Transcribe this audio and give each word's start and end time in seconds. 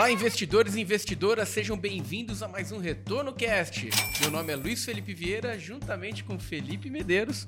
Olá, 0.00 0.10
investidores 0.10 0.76
e 0.76 0.80
investidoras, 0.80 1.50
sejam 1.50 1.76
bem-vindos 1.76 2.42
a 2.42 2.48
mais 2.48 2.72
um 2.72 2.78
Retorno 2.78 3.34
Cast. 3.34 3.90
Meu 4.22 4.30
nome 4.30 4.50
é 4.50 4.56
Luiz 4.56 4.82
Felipe 4.82 5.12
Vieira, 5.12 5.58
juntamente 5.58 6.24
com 6.24 6.38
Felipe 6.38 6.88
Medeiros, 6.88 7.46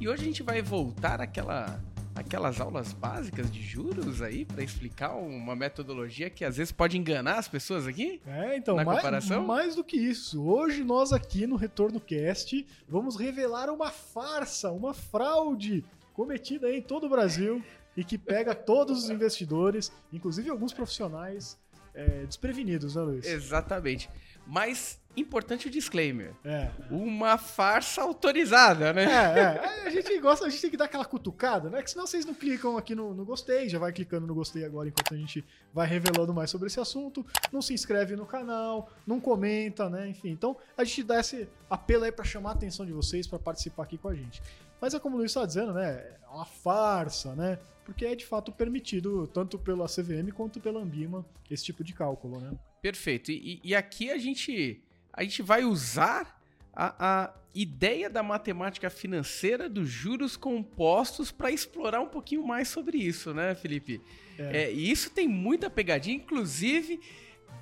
e 0.00 0.08
hoje 0.08 0.22
a 0.22 0.24
gente 0.24 0.42
vai 0.42 0.62
voltar 0.62 1.20
àquela, 1.20 1.78
aquelas 2.14 2.58
aulas 2.58 2.94
básicas 2.94 3.52
de 3.52 3.62
juros 3.62 4.22
aí 4.22 4.46
para 4.46 4.64
explicar 4.64 5.14
uma 5.14 5.54
metodologia 5.54 6.30
que 6.30 6.42
às 6.42 6.56
vezes 6.56 6.72
pode 6.72 6.96
enganar 6.96 7.36
as 7.36 7.48
pessoas 7.48 7.86
aqui. 7.86 8.18
É, 8.26 8.56
então, 8.56 8.76
Na 8.76 8.84
mais, 8.84 8.96
comparação? 8.96 9.44
mais 9.44 9.76
do 9.76 9.84
que 9.84 9.98
isso. 9.98 10.42
Hoje 10.42 10.82
nós 10.82 11.12
aqui 11.12 11.46
no 11.46 11.56
Retorno 11.56 12.00
Cast 12.00 12.66
vamos 12.88 13.14
revelar 13.14 13.68
uma 13.68 13.90
farsa, 13.90 14.70
uma 14.72 14.94
fraude 14.94 15.84
cometida 16.14 16.74
em 16.74 16.80
todo 16.80 17.04
o 17.04 17.10
Brasil 17.10 17.62
e 17.94 18.02
que 18.02 18.16
pega 18.16 18.54
todos 18.54 19.04
os 19.04 19.10
investidores, 19.10 19.92
inclusive 20.10 20.48
alguns 20.48 20.72
profissionais 20.72 21.58
é, 21.94 22.24
desprevenidos, 22.26 22.94
né, 22.94 23.02
Luiz? 23.02 23.26
Exatamente. 23.26 24.08
Mas 24.46 24.99
importante 25.16 25.66
o 25.66 25.70
disclaimer: 25.70 26.34
É. 26.44 26.70
uma 26.90 27.36
farsa 27.36 28.02
autorizada, 28.02 28.92
né? 28.92 29.04
É, 29.04 29.40
é. 29.40 29.86
A 29.86 29.90
gente 29.90 30.18
gosta, 30.18 30.46
a 30.46 30.48
gente 30.48 30.60
tem 30.60 30.70
que 30.70 30.76
dar 30.76 30.84
aquela 30.86 31.04
cutucada, 31.04 31.68
né? 31.68 31.82
Que 31.82 31.90
senão 31.90 32.06
vocês 32.06 32.24
não 32.24 32.34
clicam 32.34 32.76
aqui 32.76 32.94
no, 32.94 33.12
no 33.14 33.24
gostei, 33.24 33.68
já 33.68 33.78
vai 33.78 33.92
clicando 33.92 34.26
no 34.26 34.34
gostei 34.34 34.64
agora 34.64 34.88
enquanto 34.88 35.14
a 35.14 35.16
gente 35.16 35.44
vai 35.72 35.86
revelando 35.86 36.32
mais 36.32 36.50
sobre 36.50 36.68
esse 36.68 36.80
assunto. 36.80 37.26
Não 37.52 37.60
se 37.60 37.74
inscreve 37.74 38.16
no 38.16 38.26
canal, 38.26 38.90
não 39.06 39.20
comenta, 39.20 39.88
né? 39.88 40.08
Enfim, 40.08 40.30
então 40.30 40.56
a 40.76 40.84
gente 40.84 41.02
dá 41.02 41.20
esse 41.20 41.48
apelo 41.68 42.04
aí 42.04 42.12
pra 42.12 42.24
chamar 42.24 42.50
a 42.50 42.52
atenção 42.54 42.86
de 42.86 42.92
vocês 42.92 43.26
pra 43.26 43.38
participar 43.38 43.82
aqui 43.84 43.98
com 43.98 44.08
a 44.08 44.14
gente. 44.14 44.42
Mas 44.80 44.94
é 44.94 44.98
como 45.00 45.16
o 45.16 45.18
Luiz 45.18 45.30
está 45.30 45.44
dizendo, 45.44 45.74
né? 45.74 45.90
É 46.22 46.28
uma 46.32 46.46
farsa, 46.46 47.34
né? 47.34 47.58
Porque 47.84 48.06
é 48.06 48.14
de 48.14 48.24
fato 48.24 48.52
permitido, 48.52 49.26
tanto 49.26 49.58
pela 49.58 49.86
CVM 49.86 50.30
quanto 50.32 50.60
pela 50.60 50.80
Ambima, 50.80 51.26
esse 51.50 51.64
tipo 51.64 51.82
de 51.82 51.92
cálculo, 51.92 52.40
né? 52.40 52.52
Perfeito. 52.80 53.30
E, 53.32 53.60
e 53.64 53.74
aqui 53.74 54.10
a 54.10 54.16
gente, 54.16 54.82
a 55.20 55.22
gente 55.22 55.42
vai 55.42 55.64
usar 55.64 56.42
a, 56.72 56.94
a 56.98 57.34
ideia 57.54 58.08
da 58.08 58.22
matemática 58.22 58.88
financeira 58.88 59.68
dos 59.68 59.86
juros 59.86 60.34
compostos 60.34 61.30
para 61.30 61.50
explorar 61.50 62.00
um 62.00 62.06
pouquinho 62.06 62.42
mais 62.42 62.68
sobre 62.68 62.96
isso, 62.96 63.34
né, 63.34 63.54
Felipe? 63.54 64.00
É. 64.38 64.62
É, 64.62 64.72
e 64.72 64.90
isso 64.90 65.10
tem 65.10 65.28
muita 65.28 65.68
pegadinha, 65.68 66.16
inclusive. 66.16 66.98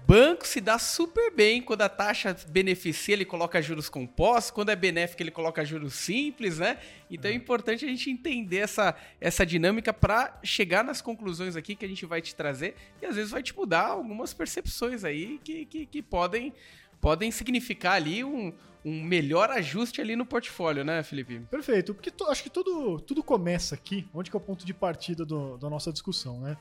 Banco 0.07 0.47
se 0.47 0.61
dá 0.61 0.79
super 0.79 1.31
bem 1.33 1.61
quando 1.61 1.83
a 1.83 1.89
taxa 1.89 2.35
beneficia, 2.49 3.13
ele 3.13 3.25
coloca 3.27 3.61
juros 3.61 3.91
compostos, 3.91 4.51
quando 4.53 4.71
é 4.71 4.77
benéfica, 4.77 5.23
ele 5.23 5.31
coloca 5.31 5.63
juros 5.65 5.93
simples, 5.95 6.59
né? 6.59 6.79
Então 7.11 7.31
é 7.31 7.35
importante 7.35 7.85
a 7.85 7.89
gente 7.89 8.09
entender 8.09 8.59
essa, 8.59 8.95
essa 9.21 9.45
dinâmica 9.45 9.93
para 9.93 10.39
chegar 10.43 10.83
nas 10.83 11.03
conclusões 11.03 11.57
aqui 11.57 11.75
que 11.75 11.85
a 11.85 11.89
gente 11.89 12.07
vai 12.07 12.23
te 12.23 12.35
trazer 12.35 12.75
e 13.03 13.05
às 13.05 13.17
vezes 13.17 13.33
vai 13.33 13.43
te 13.43 13.55
mudar 13.55 13.89
algumas 13.89 14.33
percepções 14.33 15.05
aí 15.05 15.39
que, 15.45 15.67
que, 15.67 15.85
que 15.85 16.03
podem, 16.03 16.55
podem 17.01 17.31
significar 17.31 17.95
ali 17.95 18.25
um, 18.25 18.53
um 18.85 19.03
melhor 19.03 19.51
ajuste 19.51 20.01
ali 20.01 20.17
no 20.17 20.27
portfólio, 20.27 20.85
né, 20.85 21.03
Felipe? 21.03 21.41
Perfeito, 21.51 21.95
porque 21.95 22.11
to- 22.11 22.25
acho 22.27 22.43
que 22.43 22.51
tudo, 22.51 23.01
tudo 23.01 23.23
começa 23.23 23.75
aqui, 23.75 24.09
onde 24.15 24.31
que 24.31 24.37
é 24.37 24.39
o 24.39 24.43
ponto 24.43 24.65
de 24.67 24.75
partida 24.75 25.25
do- 25.25 25.57
da 25.59 25.69
nossa 25.71 25.93
discussão, 25.93 26.41
né? 26.41 26.57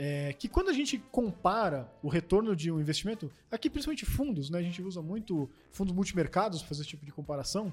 É 0.00 0.32
que 0.32 0.46
quando 0.48 0.68
a 0.68 0.72
gente 0.72 0.96
compara 1.10 1.90
o 2.02 2.08
retorno 2.08 2.54
de 2.54 2.70
um 2.70 2.80
investimento, 2.80 3.32
aqui 3.50 3.68
principalmente 3.68 4.06
fundos, 4.06 4.48
né? 4.48 4.58
A 4.58 4.62
gente 4.62 4.80
usa 4.80 5.02
muito 5.02 5.50
fundos 5.72 5.92
multimercados 5.92 6.60
para 6.60 6.68
fazer 6.68 6.82
esse 6.82 6.90
tipo 6.90 7.04
de 7.04 7.10
comparação. 7.12 7.72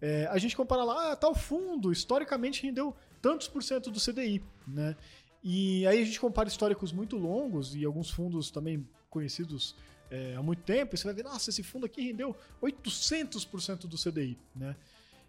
É, 0.00 0.26
a 0.30 0.36
gente 0.36 0.54
compara 0.56 0.84
lá, 0.84 1.12
ah, 1.12 1.16
tal 1.16 1.34
fundo 1.34 1.90
historicamente 1.90 2.62
rendeu 2.62 2.94
tantos 3.22 3.48
por 3.48 3.62
cento 3.62 3.90
do 3.90 3.98
CDI, 4.00 4.42
né? 4.66 4.94
E 5.42 5.86
aí 5.86 6.02
a 6.02 6.04
gente 6.04 6.20
compara 6.20 6.46
históricos 6.48 6.92
muito 6.92 7.16
longos 7.16 7.74
e 7.74 7.84
alguns 7.84 8.10
fundos 8.10 8.50
também 8.50 8.86
conhecidos 9.08 9.74
é, 10.12 10.34
há 10.36 10.42
muito 10.42 10.62
tempo, 10.62 10.94
e 10.94 10.98
você 10.98 11.04
vai 11.04 11.14
ver, 11.14 11.24
nossa, 11.24 11.48
esse 11.48 11.62
fundo 11.62 11.86
aqui 11.86 12.02
rendeu 12.02 12.36
800% 12.62 13.86
do 13.86 13.96
CDI, 13.96 14.38
né? 14.54 14.76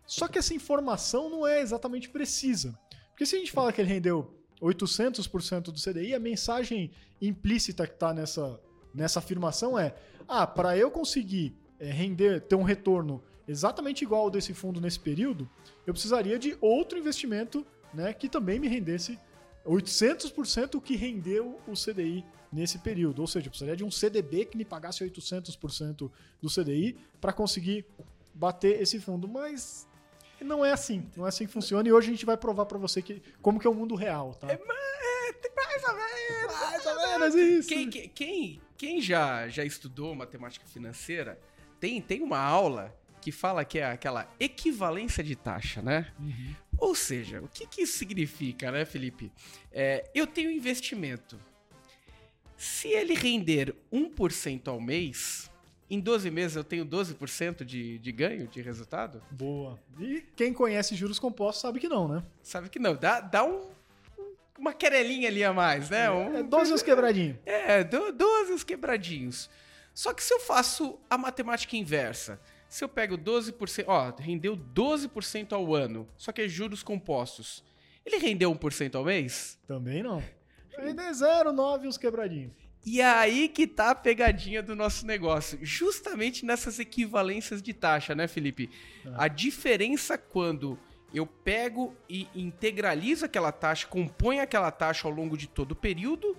Só 0.05 0.27
que 0.27 0.37
essa 0.37 0.53
informação 0.53 1.29
não 1.29 1.47
é 1.47 1.61
exatamente 1.61 2.09
precisa. 2.09 2.77
Porque 3.11 3.25
se 3.25 3.37
a 3.37 3.39
gente 3.39 3.53
fala 3.53 3.71
que 3.71 3.79
ele 3.79 3.87
rendeu 3.87 4.37
800% 4.61 5.71
do 5.71 5.81
CDI, 5.81 6.13
a 6.13 6.19
mensagem 6.19 6.91
implícita 7.21 7.87
que 7.87 7.93
está 7.93 8.13
nessa, 8.13 8.59
nessa 8.93 9.19
afirmação 9.19 9.79
é: 9.79 9.95
ah, 10.27 10.45
para 10.45 10.77
eu 10.77 10.91
conseguir 10.91 11.55
é, 11.79 11.89
render, 11.89 12.41
ter 12.41 12.55
um 12.55 12.63
retorno 12.63 13.23
exatamente 13.47 14.03
igual 14.03 14.23
ao 14.23 14.29
desse 14.29 14.53
fundo 14.53 14.81
nesse 14.81 14.99
período, 14.99 15.49
eu 15.87 15.93
precisaria 15.93 16.37
de 16.37 16.57
outro 16.59 16.99
investimento 16.99 17.65
né, 17.93 18.11
que 18.11 18.27
também 18.27 18.59
me 18.59 18.67
rendesse 18.67 19.17
800% 19.65 20.75
o 20.75 20.81
que 20.81 20.97
rendeu 20.97 21.57
o 21.65 21.71
CDI 21.71 22.25
nesse 22.53 22.79
período. 22.79 23.19
Ou 23.19 23.27
seja, 23.27 23.47
eu 23.47 23.49
precisaria 23.49 23.75
de 23.75 23.83
um 23.83 23.91
CDB 23.91 24.45
que 24.45 24.57
me 24.57 24.65
pagasse 24.65 25.03
800% 25.03 26.11
do 26.41 26.49
CDI 26.49 26.97
para 27.19 27.33
conseguir 27.33 27.85
bater 28.33 28.81
esse 28.81 28.99
fundo. 28.99 29.27
Mas 29.27 29.87
não 30.39 30.63
é 30.63 30.71
assim. 30.71 31.09
Não 31.15 31.25
é 31.25 31.29
assim 31.29 31.45
que 31.45 31.51
funciona. 31.51 31.87
E 31.87 31.91
hoje 31.91 32.09
a 32.09 32.11
gente 32.11 32.25
vai 32.25 32.37
provar 32.37 32.65
para 32.65 32.77
você 32.77 33.01
que, 33.01 33.21
como 33.41 33.59
que 33.59 33.67
é 33.67 33.69
o 33.69 33.73
mundo 33.73 33.95
real, 33.95 34.33
tá? 34.35 34.47
mais 34.47 35.83
ou 35.83 35.95
menos. 35.95 36.59
mais 36.59 36.85
ou 36.85 36.95
menos 36.95 37.35
isso. 37.35 37.69
Quem, 37.69 37.89
quem, 37.89 38.61
quem, 38.77 39.01
já, 39.01 39.47
já 39.47 39.63
estudou 39.63 40.15
matemática 40.15 40.65
financeira 40.67 41.39
tem, 41.79 42.01
tem 42.01 42.21
uma 42.21 42.39
aula 42.39 42.95
que 43.21 43.31
fala 43.31 43.63
que 43.63 43.79
é 43.79 43.85
aquela 43.85 44.29
equivalência 44.39 45.23
de 45.23 45.35
taxa, 45.35 45.81
né? 45.81 46.11
Uhum. 46.19 46.55
Ou 46.77 46.93
seja, 46.93 47.41
o 47.41 47.47
que, 47.47 47.65
que 47.65 47.83
isso 47.83 47.97
significa, 47.97 48.69
né, 48.71 48.83
Felipe? 48.83 49.31
É, 49.71 50.09
eu 50.13 50.27
tenho 50.27 50.51
investimento. 50.51 51.39
Se 52.63 52.87
ele 52.87 53.13
render 53.13 53.75
1% 53.91 54.67
ao 54.69 54.79
mês, 54.79 55.51
em 55.89 55.99
12 55.99 56.31
meses 56.31 56.55
eu 56.55 56.63
tenho 56.63 56.85
12% 56.85 57.63
de, 57.65 57.97
de 57.99 58.11
ganho, 58.11 58.47
de 58.47 58.61
resultado? 58.61 59.21
Boa. 59.29 59.77
E 59.99 60.23
quem 60.35 60.53
conhece 60.53 60.95
juros 60.95 61.19
compostos 61.19 61.61
sabe 61.61 61.79
que 61.79 61.89
não, 61.89 62.07
né? 62.07 62.23
Sabe 62.41 62.69
que 62.69 62.79
não, 62.79 62.95
dá, 62.95 63.19
dá 63.19 63.43
um, 63.43 63.69
uma 64.57 64.73
querelinha 64.73 65.27
ali 65.27 65.43
a 65.43 65.51
mais, 65.51 65.89
né? 65.89 66.09
Um- 66.09 66.37
É 66.37 66.43
12 66.43 66.71
os 66.73 66.81
quebradinhos. 66.81 67.37
É, 67.45 67.83
do- 67.83 68.13
12 68.13 68.53
os 68.53 68.63
quebradinhos. 68.63 69.49
Só 69.93 70.13
que 70.13 70.23
se 70.23 70.33
eu 70.33 70.39
faço 70.39 70.97
a 71.09 71.17
matemática 71.17 71.75
inversa, 71.75 72.39
se 72.69 72.83
eu 72.83 72.87
pego 72.89 73.17
12%, 73.17 73.83
ó, 73.87 74.09
rendeu 74.17 74.55
12% 74.55 75.51
ao 75.53 75.75
ano, 75.75 76.07
só 76.17 76.31
que 76.31 76.41
é 76.41 76.47
juros 76.47 76.81
compostos. 76.81 77.61
Ele 78.05 78.17
rendeu 78.17 78.49
1% 78.55 78.95
ao 78.95 79.03
mês? 79.03 79.59
Também 79.67 80.01
não. 80.01 80.23
Ainda 80.77 81.03
é 81.03 81.11
0,9 81.11 81.87
os 81.87 81.97
quebradinhos. 81.97 82.51
E 82.85 82.99
é 82.99 83.05
aí 83.05 83.47
que 83.47 83.65
tá 83.65 83.91
a 83.91 83.95
pegadinha 83.95 84.61
do 84.61 84.75
nosso 84.75 85.05
negócio. 85.05 85.57
Justamente 85.61 86.45
nessas 86.45 86.79
equivalências 86.79 87.61
de 87.61 87.73
taxa, 87.73 88.13
né, 88.13 88.27
Felipe? 88.27 88.69
A 89.15 89.27
diferença 89.29 90.17
quando 90.17 90.77
eu 91.13 91.25
pego 91.25 91.95
e 92.09 92.27
integralizo 92.35 93.23
aquela 93.23 93.51
taxa, 93.51 93.87
componho 93.87 94.41
aquela 94.41 94.71
taxa 94.71 95.07
ao 95.07 95.13
longo 95.13 95.37
de 95.37 95.47
todo 95.47 95.71
o 95.71 95.75
período, 95.75 96.35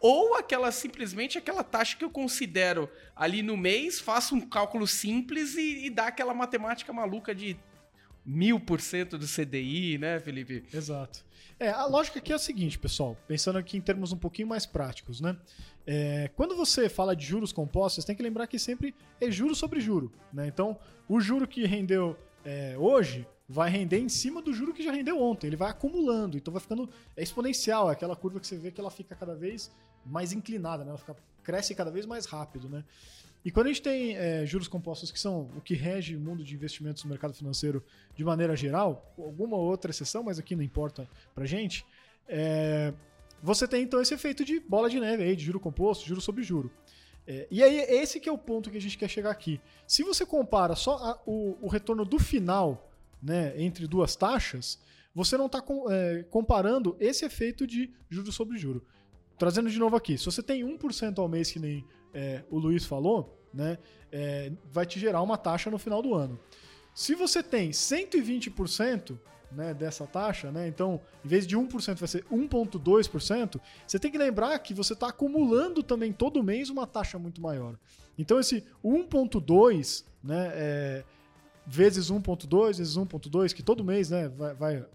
ou 0.00 0.34
aquela 0.34 0.70
simplesmente 0.70 1.38
aquela 1.38 1.64
taxa 1.64 1.96
que 1.96 2.04
eu 2.04 2.10
considero 2.10 2.90
ali 3.14 3.42
no 3.42 3.56
mês, 3.56 3.98
faço 3.98 4.34
um 4.34 4.40
cálculo 4.40 4.86
simples 4.86 5.54
e, 5.54 5.86
e 5.86 5.90
dá 5.90 6.08
aquela 6.08 6.34
matemática 6.34 6.92
maluca 6.92 7.34
de 7.34 7.56
mil 8.24 8.60
por 8.60 8.80
cento 8.80 9.16
do 9.16 9.26
CDI, 9.26 9.96
né, 9.98 10.20
Felipe? 10.20 10.64
Exato. 10.74 11.24
É, 11.58 11.70
a 11.70 11.86
lógica 11.86 12.18
aqui 12.18 12.32
é 12.32 12.34
a 12.36 12.38
seguinte, 12.38 12.78
pessoal, 12.78 13.16
pensando 13.26 13.58
aqui 13.58 13.78
em 13.78 13.80
termos 13.80 14.12
um 14.12 14.16
pouquinho 14.16 14.46
mais 14.46 14.66
práticos, 14.66 15.22
né? 15.22 15.36
É, 15.86 16.30
quando 16.36 16.54
você 16.54 16.86
fala 16.88 17.16
de 17.16 17.24
juros 17.24 17.50
compostos, 17.50 18.04
tem 18.04 18.14
que 18.14 18.22
lembrar 18.22 18.46
que 18.46 18.58
sempre 18.58 18.94
é 19.18 19.30
juro 19.30 19.54
sobre 19.54 19.80
juro, 19.80 20.12
né? 20.30 20.46
Então, 20.46 20.78
o 21.08 21.18
juro 21.18 21.48
que 21.48 21.64
rendeu 21.64 22.14
é, 22.44 22.76
hoje 22.76 23.26
vai 23.48 23.70
render 23.70 23.98
em 23.98 24.08
cima 24.08 24.42
do 24.42 24.52
juro 24.52 24.74
que 24.74 24.82
já 24.82 24.92
rendeu 24.92 25.18
ontem, 25.22 25.46
ele 25.46 25.56
vai 25.56 25.70
acumulando, 25.70 26.36
então 26.36 26.52
vai 26.52 26.60
ficando 26.60 26.90
é 27.16 27.22
exponencial, 27.22 27.88
é 27.88 27.92
aquela 27.92 28.16
curva 28.16 28.38
que 28.38 28.46
você 28.46 28.58
vê 28.58 28.70
que 28.70 28.80
ela 28.80 28.90
fica 28.90 29.14
cada 29.14 29.34
vez 29.34 29.70
mais 30.04 30.32
inclinada, 30.32 30.84
né? 30.84 30.90
Ela 30.90 30.98
fica, 30.98 31.16
cresce 31.42 31.74
cada 31.74 31.90
vez 31.90 32.04
mais 32.04 32.26
rápido, 32.26 32.68
né? 32.68 32.84
E 33.46 33.50
quando 33.52 33.66
a 33.66 33.68
gente 33.68 33.80
tem 33.80 34.16
é, 34.16 34.44
juros 34.44 34.66
compostos 34.66 35.12
que 35.12 35.20
são 35.20 35.48
o 35.56 35.60
que 35.60 35.74
rege 35.74 36.16
o 36.16 36.20
mundo 36.20 36.42
de 36.42 36.52
investimentos 36.52 37.04
no 37.04 37.10
mercado 37.10 37.32
financeiro 37.32 37.80
de 38.12 38.24
maneira 38.24 38.56
geral, 38.56 39.12
com 39.14 39.22
alguma 39.22 39.56
outra 39.56 39.92
exceção, 39.92 40.24
mas 40.24 40.36
aqui 40.36 40.56
não 40.56 40.64
importa 40.64 41.08
pra 41.32 41.46
gente, 41.46 41.86
é, 42.26 42.92
você 43.40 43.68
tem 43.68 43.84
então 43.84 44.02
esse 44.02 44.12
efeito 44.12 44.44
de 44.44 44.58
bola 44.58 44.90
de 44.90 44.98
neve 44.98 45.22
aí, 45.22 45.36
de 45.36 45.44
juro 45.44 45.60
composto, 45.60 46.04
juro 46.04 46.20
sobre 46.20 46.42
juro. 46.42 46.72
É, 47.24 47.46
e 47.48 47.62
aí, 47.62 47.78
esse 47.78 48.18
que 48.18 48.28
é 48.28 48.32
o 48.32 48.36
ponto 48.38 48.68
que 48.68 48.78
a 48.78 48.80
gente 48.80 48.98
quer 48.98 49.08
chegar 49.08 49.30
aqui. 49.30 49.60
Se 49.86 50.02
você 50.02 50.26
compara 50.26 50.74
só 50.74 50.96
a- 50.96 51.22
o, 51.24 51.56
o 51.60 51.68
retorno 51.68 52.04
do 52.04 52.18
final 52.18 52.90
né, 53.22 53.54
entre 53.56 53.86
duas 53.86 54.16
taxas, 54.16 54.76
você 55.14 55.36
não 55.36 55.46
está 55.46 55.62
comparando 56.30 56.96
esse 56.98 57.24
efeito 57.24 57.64
de 57.64 57.92
juro 58.10 58.32
sobre 58.32 58.58
juro. 58.58 58.84
Trazendo 59.38 59.70
de 59.70 59.78
novo 59.78 59.94
aqui, 59.94 60.18
se 60.18 60.24
você 60.24 60.42
tem 60.42 60.64
1% 60.64 61.18
ao 61.20 61.28
mês, 61.28 61.52
que 61.52 61.60
nem 61.60 61.84
é, 62.12 62.42
o 62.50 62.58
Luiz 62.58 62.84
falou, 62.86 63.35
né, 63.56 63.78
é, 64.12 64.52
vai 64.70 64.86
te 64.86 65.00
gerar 65.00 65.22
uma 65.22 65.36
taxa 65.36 65.70
no 65.70 65.78
final 65.78 66.02
do 66.02 66.14
ano. 66.14 66.38
Se 66.94 67.14
você 67.14 67.42
tem 67.42 67.70
120%, 67.70 69.18
né, 69.50 69.72
dessa 69.72 70.06
taxa, 70.06 70.50
né? 70.50 70.68
Então, 70.68 71.00
em 71.24 71.28
vez 71.28 71.46
de 71.46 71.56
1% 71.56 71.96
vai 71.96 72.08
ser 72.08 72.24
1,2%, 72.24 73.60
você 73.86 73.98
tem 73.98 74.10
que 74.10 74.18
lembrar 74.18 74.58
que 74.58 74.74
você 74.74 74.92
está 74.92 75.08
acumulando 75.08 75.82
também 75.82 76.12
todo 76.12 76.42
mês 76.42 76.68
uma 76.68 76.86
taxa 76.86 77.18
muito 77.18 77.40
maior. 77.40 77.78
Então, 78.18 78.38
esse 78.40 78.64
1,2%, 78.84 80.04
né, 80.22 80.50
é, 80.54 81.04
vezes 81.66 82.10
1,2, 82.10 82.78
vezes 82.78 82.96
1,2, 82.96 83.52
que 83.52 83.62
todo 83.62 83.84
mês 83.84 84.10
né, 84.10 84.28
vai, 84.28 84.54
vai 84.54 84.86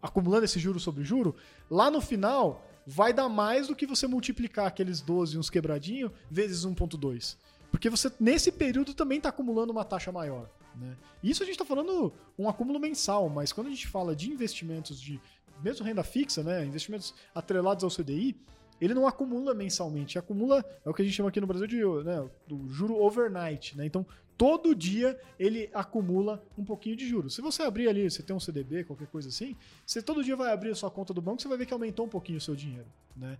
acumulando 0.00 0.44
esse 0.44 0.58
juro 0.58 0.78
sobre 0.78 1.04
juro, 1.04 1.34
lá 1.70 1.90
no 1.90 2.00
final 2.00 2.64
vai 2.86 3.12
dar 3.12 3.28
mais 3.28 3.66
do 3.66 3.74
que 3.74 3.86
você 3.86 4.06
multiplicar 4.06 4.66
aqueles 4.66 5.00
12 5.00 5.36
uns 5.36 5.50
quebradinho 5.50 6.12
vezes 6.30 6.64
1,2. 6.64 7.36
Porque 7.70 7.90
você, 7.90 8.10
nesse 8.18 8.50
período, 8.50 8.94
também 8.94 9.18
está 9.18 9.28
acumulando 9.28 9.72
uma 9.72 9.84
taxa 9.84 10.10
maior. 10.12 10.48
Né? 10.74 10.96
Isso 11.22 11.42
a 11.42 11.46
gente 11.46 11.54
está 11.54 11.64
falando 11.64 12.12
um 12.38 12.48
acúmulo 12.48 12.78
mensal, 12.78 13.28
mas 13.28 13.52
quando 13.52 13.68
a 13.68 13.70
gente 13.70 13.86
fala 13.86 14.14
de 14.14 14.30
investimentos 14.30 15.00
de 15.00 15.20
mesmo 15.62 15.84
renda 15.84 16.04
fixa, 16.04 16.42
né, 16.42 16.64
investimentos 16.64 17.14
atrelados 17.34 17.82
ao 17.82 17.90
CDI, 17.90 18.36
ele 18.80 18.92
não 18.92 19.06
acumula 19.06 19.54
mensalmente, 19.54 20.18
acumula 20.18 20.64
é 20.84 20.88
o 20.88 20.92
que 20.92 21.00
a 21.00 21.04
gente 21.04 21.14
chama 21.14 21.30
aqui 21.30 21.40
no 21.40 21.46
Brasil 21.46 21.66
de 21.66 21.82
né, 22.04 22.28
do 22.46 22.68
juro 22.68 23.00
overnight, 23.02 23.76
né? 23.76 23.86
Então 23.86 24.06
todo 24.36 24.74
dia 24.74 25.18
ele 25.38 25.70
acumula 25.72 26.44
um 26.58 26.64
pouquinho 26.64 26.94
de 26.94 27.08
juros. 27.08 27.34
Se 27.34 27.40
você 27.40 27.62
abrir 27.62 27.88
ali, 27.88 28.10
você 28.10 28.22
tem 28.22 28.36
um 28.36 28.40
CDB, 28.40 28.84
qualquer 28.84 29.06
coisa 29.06 29.30
assim, 29.30 29.56
você 29.84 30.02
todo 30.02 30.22
dia 30.22 30.36
vai 30.36 30.52
abrir 30.52 30.70
a 30.70 30.74
sua 30.74 30.90
conta 30.90 31.14
do 31.14 31.22
banco, 31.22 31.40
você 31.40 31.48
vai 31.48 31.56
ver 31.56 31.64
que 31.64 31.72
aumentou 31.72 32.04
um 32.04 32.08
pouquinho 32.08 32.36
o 32.36 32.40
seu 32.40 32.54
dinheiro, 32.54 32.86
né? 33.16 33.38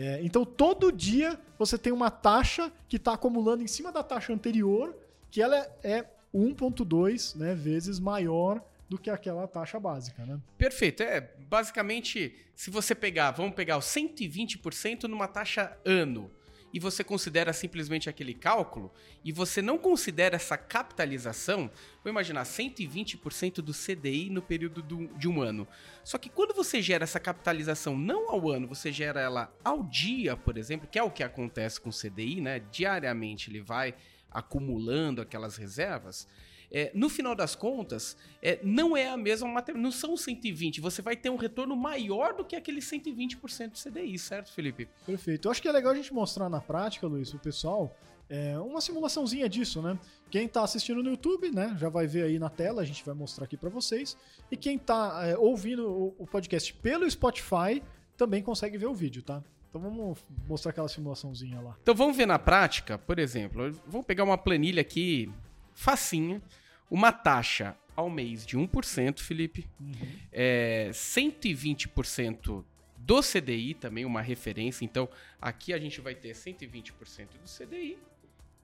É, 0.00 0.20
então 0.22 0.44
todo 0.44 0.92
dia 0.92 1.38
você 1.58 1.76
tem 1.76 1.92
uma 1.92 2.08
taxa 2.08 2.70
que 2.88 2.96
está 2.96 3.14
acumulando 3.14 3.64
em 3.64 3.66
cima 3.66 3.90
da 3.90 4.00
taxa 4.00 4.32
anterior, 4.32 4.96
que 5.28 5.42
ela 5.42 5.56
é 5.82 6.04
1,2 6.32 7.36
né, 7.36 7.52
vezes 7.52 7.98
maior 7.98 8.62
do 8.88 8.96
que 8.96 9.10
aquela 9.10 9.46
taxa 9.48 9.80
básica, 9.80 10.24
né? 10.24 10.38
Perfeito. 10.56 11.02
É, 11.02 11.20
basicamente, 11.48 12.34
se 12.54 12.70
você 12.70 12.94
pegar, 12.94 13.32
vamos 13.32 13.56
pegar 13.56 13.76
o 13.76 13.80
120% 13.80 15.04
numa 15.04 15.26
taxa 15.26 15.76
ano, 15.84 16.30
e 16.72 16.78
você 16.78 17.02
considera 17.02 17.52
simplesmente 17.52 18.08
aquele 18.08 18.34
cálculo, 18.34 18.92
e 19.24 19.32
você 19.32 19.62
não 19.62 19.78
considera 19.78 20.36
essa 20.36 20.56
capitalização, 20.56 21.70
vou 22.02 22.10
imaginar 22.10 22.44
120% 22.44 23.56
do 23.56 23.72
CDI 23.72 24.30
no 24.30 24.42
período 24.42 24.82
do, 24.82 25.06
de 25.16 25.28
um 25.28 25.40
ano. 25.40 25.66
Só 26.04 26.18
que 26.18 26.28
quando 26.28 26.54
você 26.54 26.82
gera 26.82 27.04
essa 27.04 27.20
capitalização 27.20 27.96
não 27.96 28.30
ao 28.30 28.50
ano, 28.50 28.66
você 28.66 28.92
gera 28.92 29.20
ela 29.20 29.52
ao 29.64 29.82
dia, 29.82 30.36
por 30.36 30.58
exemplo, 30.58 30.88
que 30.90 30.98
é 30.98 31.02
o 31.02 31.10
que 31.10 31.22
acontece 31.22 31.80
com 31.80 31.90
o 31.90 31.92
CDI, 31.92 32.40
né? 32.40 32.60
Diariamente 32.70 33.50
ele 33.50 33.60
vai 33.60 33.94
acumulando 34.30 35.22
aquelas 35.22 35.56
reservas, 35.56 36.28
é, 36.70 36.90
no 36.94 37.08
final 37.08 37.34
das 37.34 37.54
contas, 37.54 38.16
é, 38.42 38.58
não 38.62 38.96
é 38.96 39.08
a 39.08 39.16
mesma 39.16 39.48
matéria, 39.48 39.80
não 39.80 39.90
são 39.90 40.16
120. 40.16 40.80
Você 40.80 41.00
vai 41.00 41.16
ter 41.16 41.30
um 41.30 41.36
retorno 41.36 41.74
maior 41.76 42.34
do 42.34 42.44
que 42.44 42.54
aquele 42.54 42.80
120% 42.80 43.70
do 43.70 43.78
CDI, 43.78 44.18
certo, 44.18 44.52
Felipe? 44.52 44.88
Perfeito. 45.06 45.48
Eu 45.48 45.52
acho 45.52 45.62
que 45.62 45.68
é 45.68 45.72
legal 45.72 45.92
a 45.92 45.96
gente 45.96 46.12
mostrar 46.12 46.48
na 46.48 46.60
prática, 46.60 47.06
Luiz, 47.06 47.32
o 47.32 47.38
pessoal, 47.38 47.96
é, 48.28 48.58
uma 48.58 48.80
simulaçãozinha 48.80 49.48
disso, 49.48 49.80
né? 49.80 49.98
Quem 50.30 50.44
está 50.44 50.62
assistindo 50.62 51.02
no 51.02 51.10
YouTube, 51.10 51.50
né, 51.50 51.74
já 51.78 51.88
vai 51.88 52.06
ver 52.06 52.24
aí 52.24 52.38
na 52.38 52.50
tela, 52.50 52.82
a 52.82 52.84
gente 52.84 53.02
vai 53.04 53.14
mostrar 53.14 53.46
aqui 53.46 53.56
para 53.56 53.70
vocês. 53.70 54.16
E 54.50 54.56
quem 54.56 54.76
está 54.76 55.26
é, 55.26 55.38
ouvindo 55.38 55.88
o, 55.88 56.14
o 56.18 56.26
podcast 56.26 56.72
pelo 56.74 57.10
Spotify 57.10 57.82
também 58.16 58.42
consegue 58.42 58.76
ver 58.76 58.86
o 58.86 58.94
vídeo, 58.94 59.22
tá? 59.22 59.42
Então 59.70 59.80
vamos 59.80 60.18
mostrar 60.46 60.70
aquela 60.70 60.88
simulaçãozinha 60.88 61.60
lá. 61.60 61.76
Então 61.82 61.94
vamos 61.94 62.16
ver 62.16 62.26
na 62.26 62.38
prática, 62.38 62.98
por 62.98 63.18
exemplo, 63.18 63.70
vamos 63.86 64.06
pegar 64.06 64.24
uma 64.24 64.36
planilha 64.36 64.80
aqui 64.80 65.30
facinha, 65.78 66.42
uma 66.90 67.12
taxa 67.12 67.76
ao 67.94 68.10
mês 68.10 68.44
de 68.44 68.58
1%, 68.58 69.20
Felipe, 69.20 69.64
uhum. 69.80 69.94
é, 70.32 70.90
120% 70.92 72.64
do 72.96 73.20
CDI, 73.22 73.74
também 73.74 74.04
uma 74.04 74.20
referência. 74.20 74.84
Então 74.84 75.08
aqui 75.40 75.72
a 75.72 75.78
gente 75.78 76.00
vai 76.00 76.16
ter 76.16 76.34
120% 76.34 77.28
do 77.40 77.48
CDI 77.48 77.96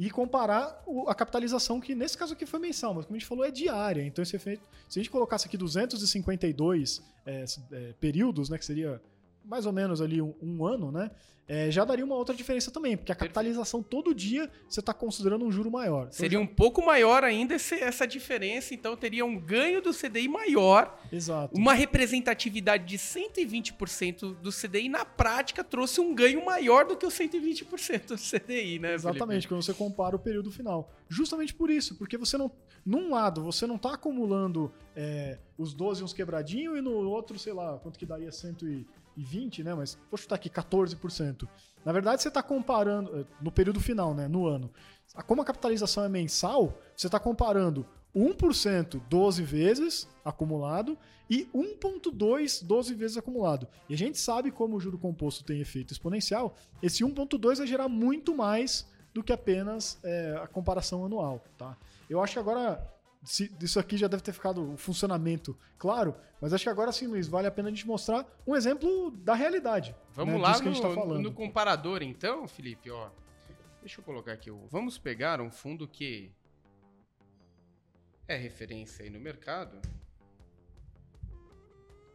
e 0.00 0.08
comparar 0.08 0.82
a 1.06 1.14
capitalização, 1.14 1.78
que 1.78 1.94
nesse 1.94 2.16
caso 2.16 2.32
aqui 2.32 2.46
foi 2.46 2.58
mensal, 2.58 2.94
mas 2.94 3.04
como 3.04 3.16
a 3.16 3.18
gente 3.18 3.28
falou, 3.28 3.44
é 3.44 3.50
diária. 3.50 4.02
Então, 4.02 4.22
esse 4.22 4.34
efeito, 4.34 4.62
se 4.88 4.98
a 4.98 5.02
gente 5.02 5.10
colocasse 5.10 5.46
aqui 5.46 5.58
252 5.58 7.02
é, 7.26 7.44
é, 7.70 7.92
períodos, 8.00 8.48
né, 8.48 8.56
que 8.56 8.64
seria 8.64 8.98
mais 9.44 9.66
ou 9.66 9.72
menos 9.72 10.00
ali 10.00 10.20
um, 10.20 10.34
um 10.42 10.66
ano, 10.66 10.92
né? 10.92 11.10
É, 11.52 11.68
já 11.68 11.84
daria 11.84 12.04
uma 12.04 12.14
outra 12.14 12.32
diferença 12.32 12.70
também, 12.70 12.96
porque 12.96 13.10
a 13.10 13.14
capitalização 13.14 13.82
todo 13.82 14.14
dia 14.14 14.48
você 14.68 14.78
está 14.78 14.94
considerando 14.94 15.44
um 15.44 15.50
juro 15.50 15.68
maior. 15.68 16.02
Então 16.02 16.12
Seria 16.12 16.38
já... 16.38 16.44
um 16.44 16.46
pouco 16.46 16.80
maior 16.86 17.24
ainda 17.24 17.56
esse, 17.56 17.74
essa 17.74 18.06
diferença, 18.06 18.72
então 18.72 18.96
teria 18.96 19.24
um 19.24 19.36
ganho 19.36 19.82
do 19.82 19.92
CDI 19.92 20.28
maior. 20.28 20.96
Exato. 21.10 21.58
Uma 21.58 21.72
representatividade 21.72 22.84
de 22.84 22.96
120% 22.96 24.36
do 24.36 24.52
CDI, 24.52 24.88
na 24.88 25.04
prática, 25.04 25.64
trouxe 25.64 26.00
um 26.00 26.14
ganho 26.14 26.44
maior 26.44 26.86
do 26.86 26.96
que 26.96 27.04
o 27.04 27.10
120% 27.10 28.06
do 28.06 28.16
CDI, 28.16 28.78
né? 28.78 28.94
Exatamente, 28.94 29.26
Felipe? 29.26 29.48
quando 29.48 29.62
você 29.64 29.74
compara 29.74 30.14
o 30.14 30.20
período 30.20 30.52
final. 30.52 30.94
Justamente 31.08 31.52
por 31.52 31.68
isso, 31.68 31.96
porque 31.96 32.16
você 32.16 32.38
não. 32.38 32.52
Num 32.86 33.10
lado, 33.10 33.42
você 33.42 33.66
não 33.66 33.74
está 33.74 33.94
acumulando 33.94 34.72
é, 34.94 35.36
os 35.58 35.74
12 35.74 36.04
uns 36.04 36.12
quebradinhos 36.12 36.78
e 36.78 36.80
no 36.80 36.92
outro, 36.92 37.38
sei 37.38 37.52
lá, 37.52 37.76
quanto 37.78 37.98
que 37.98 38.06
daria 38.06 38.30
100 38.30 38.56
e 38.62 38.64
e 38.64 38.86
20, 39.16 39.64
né? 39.64 39.74
Mas 39.74 39.98
vou 40.10 40.18
chutar 40.18 40.36
aqui 40.36 40.48
14%. 40.48 41.48
Na 41.84 41.92
verdade, 41.92 42.22
você 42.22 42.28
está 42.28 42.42
comparando, 42.42 43.20
eh, 43.20 43.24
no 43.40 43.50
período 43.50 43.80
final, 43.80 44.14
né? 44.14 44.28
No 44.28 44.46
ano. 44.46 44.70
Como 45.26 45.42
a 45.42 45.44
capitalização 45.44 46.04
é 46.04 46.08
mensal, 46.08 46.78
você 46.96 47.06
está 47.06 47.18
comparando 47.18 47.86
1% 48.14 49.00
12 49.08 49.42
vezes 49.42 50.08
acumulado 50.24 50.98
e 51.28 51.48
1,2 51.54 52.64
12 52.64 52.94
vezes 52.94 53.16
acumulado. 53.16 53.66
E 53.88 53.94
a 53.94 53.98
gente 53.98 54.18
sabe 54.18 54.50
como 54.50 54.76
o 54.76 54.80
juro 54.80 54.98
composto 54.98 55.44
tem 55.44 55.60
efeito 55.60 55.92
exponencial, 55.92 56.54
esse 56.82 57.04
1,2 57.04 57.58
vai 57.58 57.66
gerar 57.66 57.88
muito 57.88 58.36
mais 58.36 58.88
do 59.14 59.22
que 59.22 59.32
apenas 59.32 59.98
é, 60.02 60.38
a 60.42 60.46
comparação 60.46 61.04
anual. 61.04 61.44
Tá? 61.56 61.76
Eu 62.08 62.20
acho 62.20 62.34
que 62.34 62.38
agora 62.38 62.84
se, 63.22 63.54
isso 63.60 63.78
aqui 63.78 63.96
já 63.96 64.08
deve 64.08 64.22
ter 64.22 64.32
ficado 64.32 64.72
o 64.72 64.76
funcionamento 64.76 65.56
claro, 65.78 66.14
mas 66.40 66.54
acho 66.54 66.64
que 66.64 66.70
agora 66.70 66.90
sim, 66.90 67.06
Luiz, 67.06 67.28
vale 67.28 67.46
a 67.46 67.50
pena 67.50 67.68
a 67.68 67.70
gente 67.70 67.86
mostrar 67.86 68.26
um 68.46 68.56
exemplo 68.56 69.10
da 69.10 69.34
realidade. 69.34 69.94
Vamos 70.14 70.34
né, 70.34 70.40
lá 70.40 70.58
no, 70.58 70.80
tá 70.80 71.18
no, 71.18 71.32
comparador, 71.32 72.02
então, 72.02 72.48
Felipe, 72.48 72.90
ó. 72.90 73.10
Deixa 73.80 74.00
eu 74.00 74.04
colocar 74.04 74.32
aqui. 74.32 74.50
Vamos 74.70 74.98
pegar 74.98 75.40
um 75.40 75.50
fundo 75.50 75.86
que 75.86 76.32
é 78.26 78.36
referência 78.36 79.04
aí 79.04 79.10
no 79.10 79.20
mercado. 79.20 79.80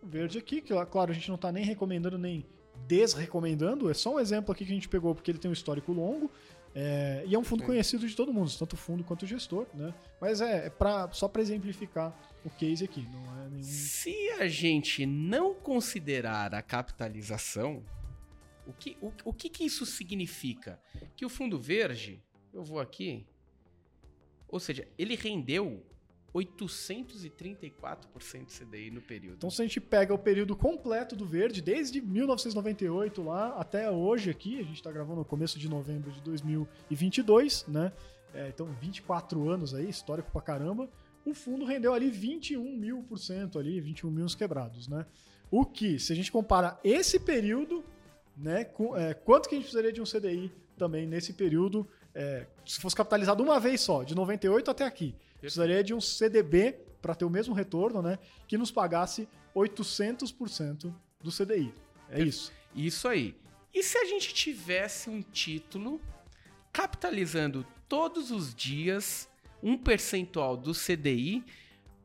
Verde 0.01 0.38
aqui, 0.38 0.62
que 0.62 0.74
claro, 0.85 1.12
a 1.12 1.13
gente 1.13 1.29
não 1.29 1.35
está 1.35 1.51
nem 1.51 1.63
recomendando 1.63 2.17
nem 2.17 2.45
desrecomendando, 2.88 3.89
é 3.89 3.93
só 3.93 4.15
um 4.15 4.19
exemplo 4.19 4.51
aqui 4.51 4.65
que 4.65 4.71
a 4.71 4.75
gente 4.75 4.89
pegou 4.89 5.15
porque 5.15 5.31
ele 5.31 5.38
tem 5.38 5.50
um 5.50 5.53
histórico 5.53 5.91
longo 5.91 6.29
é, 6.75 7.24
e 7.25 7.34
é 7.34 7.39
um 7.39 7.44
fundo 7.44 7.62
Sim. 7.62 7.67
conhecido 7.67 8.08
de 8.08 8.15
todo 8.15 8.34
mundo, 8.34 8.51
tanto 8.60 8.74
o 8.74 8.77
fundo 8.77 9.03
quanto 9.03 9.24
o 9.24 9.25
gestor, 9.27 9.65
né? 9.74 9.94
Mas 10.20 10.41
é, 10.41 10.67
é 10.67 10.70
pra, 10.70 11.10
só 11.13 11.27
para 11.27 11.41
exemplificar 11.41 12.13
o 12.44 12.50
case 12.50 12.84
aqui, 12.84 13.08
não 13.12 13.41
é 13.41 13.50
nenhum... 13.50 13.63
Se 13.63 14.29
a 14.39 14.48
gente 14.48 15.05
não 15.05 15.55
considerar 15.55 16.53
a 16.53 16.62
capitalização, 16.62 17.82
O 18.67 18.74
que, 18.74 18.98
o, 19.00 19.12
o 19.24 19.32
que, 19.34 19.48
que 19.48 19.63
isso 19.63 19.86
significa? 19.86 20.79
Que 21.15 21.24
o 21.24 21.29
fundo 21.29 21.60
verde, 21.60 22.20
eu 22.51 22.63
vou 22.63 22.79
aqui, 22.79 23.25
ou 24.48 24.60
seja, 24.60 24.88
ele 24.98 25.15
rendeu 25.15 25.86
834% 26.36 28.46
de 28.46 28.60
CDI 28.60 28.92
no 28.92 29.01
período. 29.01 29.38
Então, 29.38 29.50
se 29.50 29.62
a 29.62 29.65
gente 29.65 29.80
pega 29.80 30.13
o 30.13 30.18
período 30.18 30.54
completo 30.56 31.15
do 31.15 31.25
verde, 31.25 31.62
desde 31.62 32.01
1998 32.01 33.24
lá 33.24 33.56
até 33.58 33.89
hoje 33.89 34.30
aqui, 34.30 34.60
a 34.60 34.63
gente 34.63 34.75
está 34.75 34.92
gravando 34.92 35.20
no 35.20 35.25
começo 35.25 35.58
de 35.58 35.70
novembro 35.70 36.12
de 36.12 36.20
2022, 36.22 37.65
né? 37.68 37.94
É, 38.34 38.50
então, 38.50 38.68
24 38.82 39.50
anos 39.50 39.74
aí, 39.74 39.89
histórico 39.89 40.30
pra 40.30 40.42
caramba. 40.42 40.89
O 41.25 41.34
fundo 41.34 41.63
rendeu 41.63 41.94
ali 41.94 42.10
21 42.10 42.75
mil 42.75 43.01
por 43.04 43.18
cento 43.18 43.58
ali, 43.58 43.80
21 43.80 44.12
mil 44.12 44.25
quebrados, 44.38 44.89
né? 44.89 45.06
O 45.50 45.65
que, 45.65 45.98
se 45.98 46.12
a 46.12 46.15
gente 46.15 46.30
compara 46.32 46.77
esse 46.84 47.18
período, 47.18 47.86
né, 48.36 48.65
com, 48.65 48.98
é, 48.98 49.13
quanto 49.13 49.48
que 49.48 49.56
a 49.56 49.58
gente 49.58 49.65
precisaria 49.65 49.94
de 49.94 50.01
um 50.01 50.04
CDI 50.04 50.51
também 50.77 51.08
nesse 51.08 51.32
período, 51.32 51.88
é, 52.13 52.46
se 52.65 52.82
fosse 52.82 52.96
capitalizado 52.96 53.42
uma 53.42 53.60
vez 53.60 53.82
só, 53.82 54.04
de 54.04 54.13
98 54.13 54.70
até 54.70 54.84
aqui, 54.84 55.15
precisaria 55.45 55.83
de 55.83 55.93
um 55.93 56.01
CDB 56.01 56.75
para 57.01 57.13
ter 57.13 57.23
o 57.23 57.29
mesmo 57.29 57.53
retorno, 57.53 58.01
né, 58.01 58.17
que 58.47 58.57
nos 58.57 58.71
pagasse 58.71 59.27
800% 59.55 60.93
do 61.21 61.31
CDI. 61.31 61.71
É 62.09 62.21
isso. 62.21 62.51
Isso 62.75 63.07
aí. 63.07 63.35
E 63.71 63.83
se 63.83 63.97
a 63.97 64.05
gente 64.05 64.33
tivesse 64.33 65.07
um 65.07 65.21
título 65.21 66.01
capitalizando 66.73 67.65
todos 67.87 68.31
os 68.31 68.55
dias 68.55 69.29
um 69.61 69.77
percentual 69.77 70.57
do 70.57 70.73
CDI, 70.73 71.43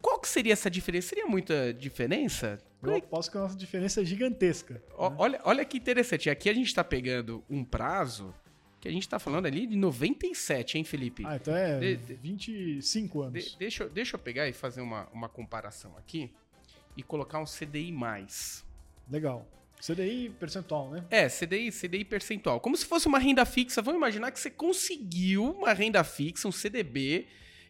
qual 0.02 0.20
que 0.20 0.28
seria 0.28 0.52
essa 0.52 0.70
diferença? 0.70 1.08
Seria 1.08 1.26
muita 1.26 1.72
diferença? 1.72 2.58
Eu 2.82 2.96
aposto 2.96 3.30
que 3.30 3.38
a 3.38 3.40
nossa 3.40 3.56
diferença 3.56 4.02
é 4.02 4.04
gigantesca. 4.04 4.82
Ó, 4.94 5.10
né? 5.10 5.16
Olha, 5.18 5.40
olha 5.44 5.64
que 5.64 5.78
interessante. 5.78 6.28
Aqui 6.28 6.48
a 6.48 6.54
gente 6.54 6.68
está 6.68 6.84
pegando 6.84 7.42
um 7.48 7.64
prazo 7.64 8.34
que 8.80 8.88
a 8.88 8.90
gente 8.90 9.02
está 9.02 9.18
falando 9.18 9.46
ali 9.46 9.66
de 9.66 9.76
97, 9.76 10.78
hein, 10.78 10.84
Felipe? 10.84 11.22
Ah, 11.26 11.36
então 11.36 11.54
é 11.54 11.78
De- 11.78 11.96
de- 11.96 12.14
25 12.14 13.22
anos. 13.22 13.44
De- 13.44 13.56
deixa, 13.58 13.84
eu- 13.84 13.90
deixa 13.90 14.16
eu 14.16 14.18
pegar 14.20 14.48
e 14.48 14.52
fazer 14.52 14.80
uma, 14.80 15.06
uma 15.12 15.28
comparação 15.28 15.94
aqui 15.98 16.30
e 16.96 17.02
colocar 17.02 17.38
um 17.38 17.44
CDI+. 17.46 17.92
Legal. 19.10 19.46
CDI 19.80 20.28
percentual, 20.38 20.90
né? 20.90 21.04
É, 21.10 21.28
CDI, 21.28 21.70
CDI 21.72 22.04
percentual. 22.04 22.60
Como 22.60 22.76
se 22.76 22.84
fosse 22.84 23.06
uma 23.06 23.18
renda 23.18 23.44
fixa. 23.46 23.80
Vamos 23.80 23.98
imaginar 23.98 24.30
que 24.30 24.38
você 24.38 24.50
conseguiu 24.50 25.52
uma 25.52 25.72
renda 25.72 26.04
fixa, 26.04 26.46
um 26.46 26.52
CDB, 26.52 27.26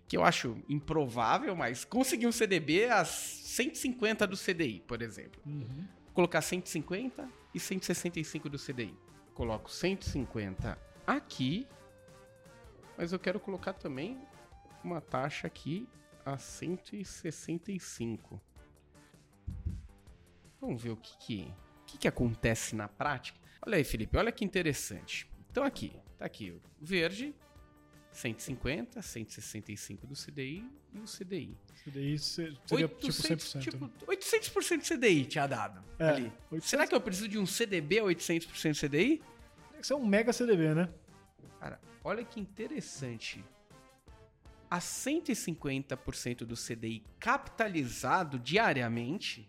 que 0.09 0.17
eu 0.17 0.25
acho 0.25 0.57
improvável, 0.69 1.55
mas 1.55 1.85
conseguiu 1.85 2.29
um 2.29 2.33
CDB 2.33 2.87
a 2.87 3.05
150 3.05 4.26
do 4.26 4.37
CDI, 4.37 4.83
por 4.87 5.02
exemplo. 5.02 5.40
Uhum. 5.47 5.87
Vou 6.07 6.14
colocar 6.14 6.43
150 6.43 7.29
e 7.55 7.61
165 7.61 8.49
do 8.49 8.59
CDI. 8.59 8.93
Coloco 9.35 9.71
150 9.71 10.76
aqui, 11.17 11.67
mas 12.97 13.12
eu 13.12 13.19
quero 13.19 13.40
colocar 13.40 13.73
também 13.73 14.19
uma 14.85 15.00
taxa 15.00 15.47
aqui 15.47 15.88
a 16.25 16.37
165. 16.38 18.40
Vamos 20.61 20.83
ver 20.83 20.90
o 20.90 20.97
que 20.97 21.17
que, 21.19 21.52
o 21.83 21.85
que 21.87 21.99
que 21.99 22.09
acontece 22.09 22.75
na 22.76 22.88
prática. 22.88 23.38
Olha 23.67 23.76
aí, 23.76 23.85
Felipe, 23.85 24.17
olha 24.17 24.31
que 24.33 24.45
interessante. 24.45 25.29
Então 25.50 25.64
aqui, 25.64 25.93
tá 26.19 26.25
aqui 26.26 26.50
o 26.50 26.61
verde, 26.81 27.35
150, 28.12 29.00
165 29.02 30.07
do 30.07 30.14
CDI 30.14 30.64
e 30.93 30.99
o 30.99 31.05
CDI. 31.05 31.57
CDI 31.85 32.19
se- 32.19 32.57
seria 32.67 32.88
tipo 32.88 33.12
100%. 33.12 33.61
tipo, 33.61 33.90
800% 34.07 34.79
de 34.83 34.88
CDI 34.88 35.25
tinha 35.25 35.47
dado 35.47 35.83
É, 35.99 36.09
ali. 36.09 36.33
800. 36.50 36.69
Será 36.69 36.87
que 36.87 36.95
eu 36.95 37.00
preciso 37.00 37.29
de 37.29 37.38
um 37.38 37.47
CDB 37.47 38.00
a 38.00 38.05
800% 38.05 38.75
CDI? 38.79 39.23
Isso 39.81 39.93
é 39.95 39.97
um 39.97 40.05
mega 40.05 40.33
CDB, 40.33 40.75
né? 40.75 40.88
Cara, 41.61 41.79
olha 42.02 42.25
que 42.25 42.40
interessante. 42.40 43.45
A 44.71 44.79
150% 44.79 46.38
do 46.38 46.55
CDI 46.57 47.05
capitalizado 47.19 48.38
diariamente, 48.38 49.47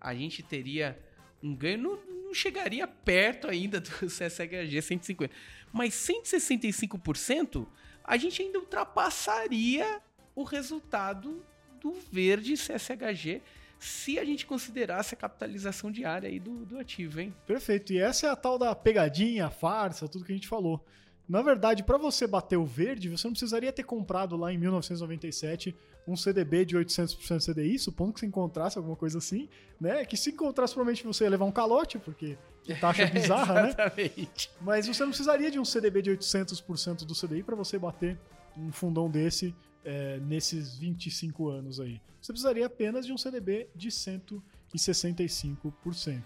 a 0.00 0.14
gente 0.14 0.42
teria 0.42 0.98
um 1.42 1.54
ganho, 1.54 1.78
não, 1.78 1.96
não 2.24 2.34
chegaria 2.34 2.86
perto 2.86 3.48
ainda 3.48 3.80
do 3.80 3.90
CSHG 4.06 4.80
150. 4.80 5.34
Mas 5.72 5.94
165%, 5.94 7.66
a 8.04 8.16
gente 8.16 8.40
ainda 8.40 8.58
ultrapassaria 8.58 10.00
o 10.34 10.44
resultado 10.44 11.44
do 11.80 11.92
verde 12.12 12.54
CSHG 12.54 13.42
se 13.78 14.18
a 14.18 14.24
gente 14.24 14.44
considerasse 14.44 15.14
a 15.14 15.16
capitalização 15.16 15.90
diária 15.90 16.28
aí 16.28 16.40
do, 16.40 16.66
do 16.66 16.78
ativo, 16.78 17.20
hein? 17.20 17.34
Perfeito. 17.46 17.92
E 17.92 17.98
essa 17.98 18.26
é 18.26 18.30
a 18.30 18.36
tal 18.36 18.58
da 18.58 18.74
pegadinha, 18.74 19.50
farsa, 19.50 20.08
tudo 20.08 20.24
que 20.24 20.32
a 20.32 20.34
gente 20.34 20.48
falou. 20.48 20.84
Na 21.28 21.42
verdade, 21.42 21.82
para 21.82 21.98
você 21.98 22.24
bater 22.26 22.56
o 22.56 22.64
verde, 22.64 23.10
você 23.10 23.26
não 23.26 23.32
precisaria 23.32 23.72
ter 23.72 23.82
comprado 23.82 24.36
lá 24.36 24.52
em 24.52 24.56
1997 24.56 25.76
um 26.06 26.16
CDB 26.16 26.64
de 26.64 26.76
800% 26.76 27.52
CDI, 27.52 27.78
supondo 27.78 28.14
que 28.14 28.20
você 28.20 28.26
encontrasse 28.26 28.78
alguma 28.78 28.96
coisa 28.96 29.18
assim, 29.18 29.46
né? 29.78 30.06
Que 30.06 30.16
se 30.16 30.30
encontrasse, 30.30 30.72
provavelmente 30.72 31.04
você 31.04 31.24
ia 31.24 31.30
levar 31.30 31.44
um 31.44 31.52
calote, 31.52 31.98
porque 31.98 32.38
que 32.62 32.74
taxa 32.74 33.04
bizarra, 33.12 33.62
né? 33.62 33.68
Exatamente. 33.68 34.50
Mas 34.62 34.86
você 34.86 35.02
não 35.02 35.10
precisaria 35.10 35.50
de 35.50 35.58
um 35.58 35.66
CDB 35.66 36.00
de 36.00 36.10
800% 36.12 37.04
do 37.04 37.14
CDI 37.14 37.42
para 37.42 37.54
você 37.54 37.78
bater 37.78 38.18
um 38.56 38.72
fundão 38.72 39.10
desse 39.10 39.54
é, 39.84 40.18
nesses 40.20 40.78
25 40.78 41.48
anos 41.48 41.78
aí. 41.78 42.00
Você 42.20 42.32
precisaria 42.32 42.66
apenas 42.66 43.06
de 43.06 43.12
um 43.12 43.18
CDB 43.18 43.68
de 43.74 43.88
165%. 43.88 46.22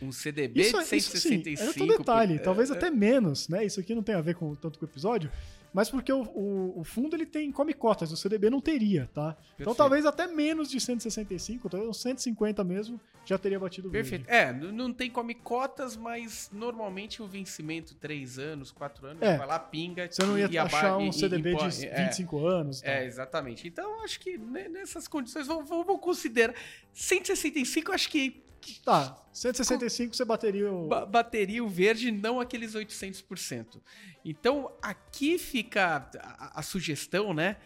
Um 0.00 0.10
CDB 0.10 0.60
Isso, 0.62 0.78
de 0.78 0.96
isso 0.96 1.10
sim, 1.18 1.28
165. 1.42 1.62
é 1.62 1.66
outro 1.66 1.98
detalhe, 1.98 2.38
por- 2.38 2.44
talvez 2.44 2.70
é, 2.70 2.72
até 2.74 2.90
menos, 2.90 3.48
né? 3.48 3.64
Isso 3.64 3.78
aqui 3.80 3.94
não 3.94 4.02
tem 4.02 4.14
a 4.14 4.20
ver 4.20 4.34
com 4.34 4.54
tanto 4.54 4.78
com 4.78 4.84
o 4.84 4.88
episódio, 4.88 5.30
mas 5.72 5.88
porque 5.88 6.12
o, 6.12 6.22
o- 6.22 6.80
o 6.80 6.84
fundo 6.84 7.14
ele 7.14 7.24
tem 7.24 7.50
come 7.52 7.72
cotas, 7.72 8.10
o 8.10 8.16
CDB 8.16 8.50
não 8.50 8.60
teria, 8.60 9.08
tá? 9.14 9.36
Então 9.38 9.56
Perfeito. 9.56 9.76
talvez 9.76 10.04
até 10.06 10.26
menos 10.26 10.68
de 10.68 10.80
165, 10.80 11.68
talvez 11.70 11.88
uns 11.88 12.00
150 12.02 12.64
mesmo 12.64 13.00
já 13.24 13.38
teria 13.38 13.60
batido 13.60 13.86
o 13.86 13.90
verde. 13.92 14.10
Perfeito. 14.10 14.28
É, 14.28 14.50
n- 14.52 14.72
não 14.72 14.92
tem 14.92 15.08
come 15.08 15.34
cotas, 15.34 15.96
mas 15.96 16.50
normalmente 16.52 17.22
o 17.22 17.26
vencimento, 17.28 17.94
3 17.94 18.40
anos, 18.40 18.72
4 18.72 19.06
anos, 19.06 19.22
É. 19.22 19.38
vai 19.38 19.46
lá, 19.46 19.60
pinga. 19.60 20.08
Você 20.10 20.24
não 20.26 20.36
ia 20.36 20.48
e 20.50 20.58
achar 20.58 21.00
e- 21.00 21.04
um 21.04 21.08
e- 21.08 21.12
CDB 21.12 21.52
impo- 21.52 21.68
de 21.68 21.86
é, 21.86 22.04
25 22.06 22.44
anos 22.44 22.80
e 22.80 22.84
tal. 22.84 22.92
É, 22.92 23.06
exatamente. 23.06 23.68
Então, 23.68 24.02
acho 24.02 24.18
que 24.18 24.36
ne- 24.36 24.68
nessas 24.68 25.06
condições, 25.06 25.46
vamos, 25.46 25.68
vamos 25.68 26.00
considerar. 26.00 26.54
165, 26.92 27.92
acho 27.92 28.10
que 28.10 28.42
Tá, 28.84 29.18
165 29.32 30.14
você 30.14 30.24
bateria 30.24 30.70
o... 30.72 30.88
ba- 30.88 31.06
bateria 31.06 31.62
o 31.64 31.68
verde, 31.68 32.10
não 32.10 32.40
aqueles 32.40 32.74
800%. 32.74 33.80
Então, 34.24 34.72
aqui 34.82 35.38
fica 35.38 36.08
a, 36.20 36.60
a 36.60 36.62
sugestão, 36.62 37.32
né? 37.34 37.56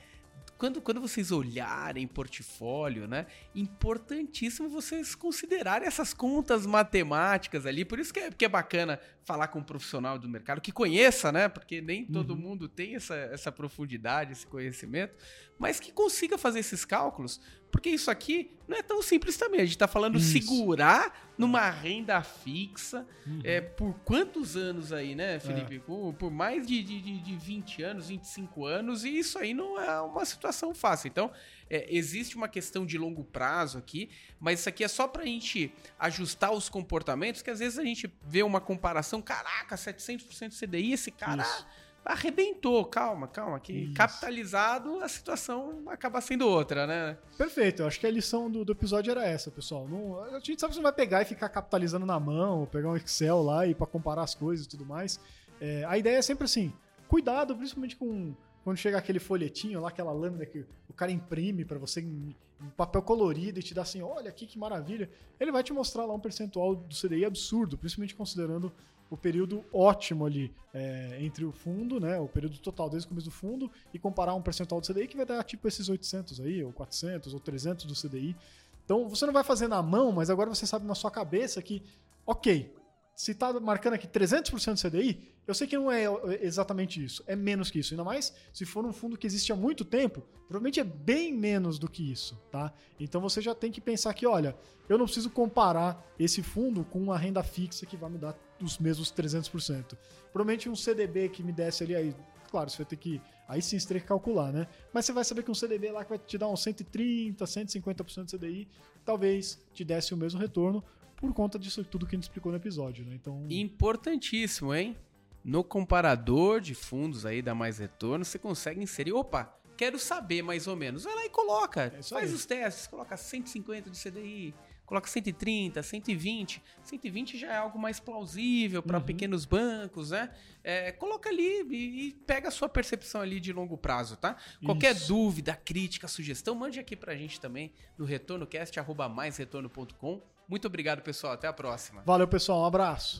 Quando, 0.58 0.80
quando 0.80 1.02
vocês 1.02 1.30
olharem 1.32 2.06
portfólio, 2.06 3.06
né? 3.06 3.26
Importantíssimo 3.54 4.70
vocês 4.70 5.14
considerarem 5.14 5.86
essas 5.86 6.14
contas 6.14 6.64
matemáticas 6.64 7.66
ali. 7.66 7.84
Por 7.84 7.98
isso 7.98 8.12
que 8.12 8.20
é, 8.20 8.30
que 8.30 8.44
é 8.44 8.48
bacana 8.48 8.98
falar 9.22 9.48
com 9.48 9.58
um 9.58 9.62
profissional 9.62 10.18
do 10.18 10.26
mercado 10.28 10.60
que 10.62 10.72
conheça, 10.72 11.30
né? 11.30 11.46
Porque 11.48 11.82
nem 11.82 12.06
todo 12.06 12.30
Uhum. 12.30 12.36
mundo 12.40 12.68
tem 12.68 12.94
essa, 12.96 13.14
essa 13.14 13.52
profundidade, 13.52 14.32
esse 14.32 14.46
conhecimento, 14.46 15.14
mas 15.58 15.78
que 15.78 15.92
consiga 15.92 16.38
fazer 16.38 16.60
esses 16.60 16.84
cálculos. 16.86 17.38
Porque 17.70 17.90
isso 17.90 18.10
aqui 18.10 18.50
não 18.66 18.76
é 18.76 18.82
tão 18.82 19.02
simples 19.02 19.36
também. 19.36 19.60
A 19.60 19.64
gente 19.64 19.74
está 19.74 19.86
falando 19.86 20.16
Isso. 20.18 20.32
segurar 20.32 21.32
numa 21.36 21.68
renda 21.70 22.22
fixa. 22.22 23.06
Uhum. 23.26 23.40
É, 23.44 23.60
por 23.60 23.92
quantos 24.04 24.56
anos 24.56 24.92
aí, 24.92 25.14
né, 25.14 25.38
Felipe? 25.38 25.78
Por, 25.80 26.12
por 26.14 26.30
mais 26.30 26.66
de, 26.66 26.82
de, 26.82 27.00
de- 27.00 27.18
de 27.20 27.36
20 27.36 27.82
anos, 27.82 28.08
25 28.08 28.64
anos, 28.64 29.04
e 29.04 29.18
isso 29.18 29.38
aí 29.38 29.52
não 29.52 29.78
é 29.80 30.00
uma 30.00 30.24
situação 30.24 30.74
fácil. 30.74 31.08
Então, 31.08 31.30
é, 31.68 31.86
existe 31.94 32.34
uma 32.36 32.48
questão 32.48 32.86
de 32.86 32.96
longo 32.96 33.22
prazo 33.24 33.76
aqui, 33.78 34.08
mas 34.40 34.60
isso 34.60 34.68
aqui 34.68 34.82
é 34.82 34.88
só 34.88 35.06
pra 35.06 35.24
gente 35.24 35.72
ajustar 35.98 36.52
os 36.52 36.68
comportamentos, 36.68 37.42
que 37.42 37.50
às 37.50 37.58
vezes 37.58 37.78
a 37.78 37.84
gente 37.84 38.10
vê 38.26 38.42
uma 38.42 38.60
comparação, 38.60 39.20
caraca, 39.20 39.76
700% 39.76 40.58
CDI, 40.58 40.92
esse 40.92 41.10
cara 41.10 41.42
Isso. 41.42 41.66
Arrebentou. 42.06 42.84
Calma, 42.84 43.26
calma, 43.28 43.60
que 43.60 43.72
Isso. 43.72 43.94
capitalizado 43.94 45.00
a 45.00 45.08
situação 45.08 45.82
acaba 45.88 46.20
sendo 46.20 46.48
outra, 46.48 46.86
né? 46.86 47.18
Perfeito, 47.36 47.82
eu 47.82 47.86
acho 47.86 47.98
que 47.98 48.06
a 48.06 48.10
lição 48.10 48.50
do, 48.50 48.64
do 48.64 48.72
episódio 48.72 49.10
era 49.10 49.26
essa, 49.26 49.50
pessoal. 49.50 49.86
Não, 49.88 50.22
a 50.22 50.38
gente 50.38 50.60
sabe 50.60 50.70
que 50.70 50.76
você 50.76 50.80
não 50.80 50.84
vai 50.84 50.92
pegar 50.92 51.22
e 51.22 51.24
ficar 51.24 51.48
capitalizando 51.48 52.06
na 52.06 52.18
mão, 52.18 52.60
ou 52.60 52.66
pegar 52.66 52.90
um 52.90 52.96
Excel 52.96 53.42
lá 53.42 53.66
e 53.66 53.74
para 53.74 53.86
comparar 53.86 54.22
as 54.22 54.34
coisas 54.34 54.66
e 54.66 54.68
tudo 54.68 54.86
mais. 54.86 55.20
É, 55.60 55.84
a 55.84 55.98
ideia 55.98 56.16
é 56.16 56.22
sempre 56.22 56.44
assim: 56.44 56.72
cuidado, 57.08 57.56
principalmente 57.56 57.96
com 57.96 58.34
quando 58.64 58.78
chega 58.78 58.98
aquele 58.98 59.20
folhetinho 59.20 59.80
lá, 59.80 59.90
aquela 59.90 60.12
lâmina 60.12 60.44
que 60.44 60.66
o 60.88 60.92
cara 60.92 61.12
imprime 61.12 61.64
para 61.64 61.78
você 61.78 62.00
em, 62.00 62.34
em 62.60 62.68
papel 62.76 63.00
colorido 63.00 63.60
e 63.60 63.62
te 63.62 63.72
dá 63.72 63.82
assim: 63.82 64.02
olha 64.02 64.28
aqui 64.28 64.46
que 64.46 64.58
maravilha. 64.58 65.08
Ele 65.38 65.52
vai 65.52 65.62
te 65.62 65.72
mostrar 65.72 66.04
lá 66.04 66.14
um 66.14 66.20
percentual 66.20 66.74
do 66.74 66.94
CDI 66.94 67.24
absurdo, 67.24 67.78
principalmente 67.78 68.14
considerando 68.14 68.72
o 69.10 69.16
período 69.16 69.64
ótimo 69.72 70.26
ali 70.26 70.52
é, 70.74 71.18
entre 71.20 71.44
o 71.44 71.52
fundo, 71.52 72.00
né, 72.00 72.18
o 72.18 72.28
período 72.28 72.58
total 72.58 72.90
desde 72.90 73.06
o 73.06 73.08
começo 73.08 73.26
do 73.26 73.32
fundo 73.32 73.70
e 73.94 73.98
comparar 73.98 74.34
um 74.34 74.42
percentual 74.42 74.80
do 74.80 74.86
CDI 74.86 75.06
que 75.06 75.16
vai 75.16 75.26
dar 75.26 75.42
tipo 75.44 75.66
esses 75.68 75.88
800 75.88 76.40
aí, 76.40 76.62
ou 76.64 76.72
400, 76.72 77.32
ou 77.32 77.40
300 77.40 77.84
do 77.86 77.94
CDI. 77.94 78.36
Então 78.84 79.08
você 79.08 79.26
não 79.26 79.32
vai 79.32 79.44
fazer 79.44 79.68
na 79.68 79.82
mão, 79.82 80.12
mas 80.12 80.30
agora 80.30 80.48
você 80.48 80.66
sabe 80.66 80.86
na 80.86 80.94
sua 80.94 81.10
cabeça 81.10 81.60
que, 81.62 81.82
ok, 82.26 82.74
se 83.14 83.34
tá 83.34 83.58
marcando 83.58 83.94
aqui 83.94 84.06
300% 84.06 84.74
de 84.74 84.90
CDI, 84.90 85.36
eu 85.46 85.54
sei 85.54 85.66
que 85.66 85.78
não 85.78 85.90
é 85.90 86.04
exatamente 86.42 87.02
isso, 87.02 87.22
é 87.26 87.34
menos 87.34 87.70
que 87.70 87.78
isso. 87.78 87.94
Ainda 87.94 88.04
mais 88.04 88.34
se 88.52 88.66
for 88.66 88.84
um 88.84 88.92
fundo 88.92 89.16
que 89.16 89.26
existe 89.26 89.52
há 89.52 89.56
muito 89.56 89.84
tempo, 89.84 90.20
provavelmente 90.46 90.80
é 90.80 90.84
bem 90.84 91.32
menos 91.32 91.78
do 91.78 91.88
que 91.88 92.12
isso, 92.12 92.36
tá? 92.50 92.72
Então 93.00 93.20
você 93.20 93.40
já 93.40 93.54
tem 93.54 93.70
que 93.70 93.80
pensar 93.80 94.12
que, 94.12 94.26
olha, 94.26 94.56
eu 94.88 94.98
não 94.98 95.06
preciso 95.06 95.30
comparar 95.30 96.04
esse 96.18 96.42
fundo 96.42 96.84
com 96.84 96.98
uma 96.98 97.16
renda 97.16 97.42
fixa 97.42 97.86
que 97.86 97.96
vai 97.96 98.10
me 98.10 98.18
dar 98.18 98.36
os 98.60 98.78
mesmos 98.78 99.12
300%. 99.12 99.96
Provavelmente 100.32 100.68
um 100.68 100.76
CDB 100.76 101.28
que 101.28 101.42
me 101.42 101.52
desse 101.52 101.82
ali 101.82 101.94
aí, 101.94 102.14
claro, 102.50 102.70
você 102.70 102.78
vai 102.78 102.86
ter 102.86 102.96
que 102.96 103.20
aí 103.48 103.62
sim 103.62 103.78
você 103.78 103.88
tem 103.88 104.00
que 104.00 104.06
calcular, 104.06 104.52
né? 104.52 104.66
Mas 104.92 105.06
você 105.06 105.12
vai 105.12 105.24
saber 105.24 105.42
que 105.42 105.50
um 105.50 105.54
CDB 105.54 105.90
lá 105.90 106.04
que 106.04 106.10
vai 106.10 106.18
te 106.18 106.36
dar 106.36 106.48
uns 106.48 106.62
130, 106.62 107.44
150% 107.44 108.24
de 108.24 108.36
CDI, 108.36 108.68
talvez 109.04 109.60
te 109.72 109.84
desse 109.84 110.12
o 110.12 110.16
mesmo 110.16 110.40
retorno 110.40 110.82
por 111.16 111.32
conta 111.32 111.58
disso 111.58 111.82
tudo 111.84 112.06
que 112.06 112.14
a 112.14 112.18
gente 112.18 112.24
explicou 112.24 112.52
no 112.52 112.58
episódio, 112.58 113.04
né? 113.04 113.14
Então, 113.14 113.46
importantíssimo, 113.48 114.74
hein? 114.74 114.96
No 115.42 115.62
comparador 115.62 116.60
de 116.60 116.74
fundos 116.74 117.24
aí 117.24 117.40
da 117.40 117.54
Mais 117.54 117.78
Retorno, 117.78 118.24
você 118.24 118.38
consegue 118.38 118.82
inserir, 118.82 119.12
opa, 119.12 119.56
quero 119.76 119.98
saber 119.98 120.42
mais 120.42 120.66
ou 120.66 120.74
menos. 120.74 121.04
Vai 121.04 121.14
lá 121.14 121.24
e 121.24 121.30
coloca, 121.30 121.84
é 121.84 122.02
faz 122.02 122.30
aí. 122.30 122.34
os 122.34 122.44
testes, 122.44 122.86
coloca 122.88 123.16
150 123.16 123.88
de 123.88 123.98
CDI, 123.98 124.54
coloca 124.86 125.08
130, 125.08 125.82
120. 125.82 126.62
120 126.84 127.36
já 127.36 127.52
é 127.52 127.56
algo 127.56 127.78
mais 127.78 128.00
plausível 128.00 128.82
para 128.82 128.96
uhum. 128.98 129.04
pequenos 129.04 129.44
bancos, 129.44 130.12
né? 130.12 130.30
É, 130.64 130.92
coloca 130.92 131.28
ali 131.28 131.66
e, 131.70 132.06
e, 132.06 132.12
pega 132.26 132.48
a 132.48 132.50
sua 132.50 132.66
percepção 132.68 133.20
ali 133.20 133.38
de 133.40 133.52
longo 133.52 133.76
prazo, 133.76 134.16
tá? 134.16 134.36
Qualquer 134.64 134.94
Isso. 134.94 135.08
dúvida, 135.08 135.54
crítica, 135.54 136.08
sugestão, 136.08 136.54
mande 136.54 136.80
aqui 136.80 136.96
pra 136.96 137.14
gente 137.14 137.38
também 137.40 137.72
no 137.98 138.04
retornocast@maisretorno.com. 138.04 140.22
Muito 140.48 140.66
obrigado, 140.66 141.02
pessoal. 141.02 141.32
Até 141.32 141.48
a 141.48 141.52
próxima. 141.52 142.02
Valeu, 142.06 142.28
pessoal. 142.28 142.62
Um 142.62 142.66
abraço. 142.66 143.18